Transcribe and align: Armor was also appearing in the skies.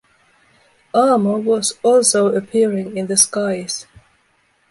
Armor 0.95 1.37
was 1.37 1.77
also 1.83 2.33
appearing 2.33 2.97
in 2.97 3.05
the 3.05 3.15
skies. 3.15 3.85